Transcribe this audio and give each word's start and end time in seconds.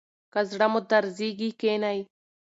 که 0.33 0.39
زړه 0.51 0.67
مو 0.71 0.79
درزیږي 0.89 1.49
کښینئ. 1.59 1.99